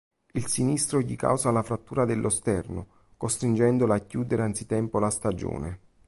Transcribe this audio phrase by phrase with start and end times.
[0.33, 5.79] Il sinistro gli causa la frattura dello sterno, costringendolo a chiudere anzitempo la stagione.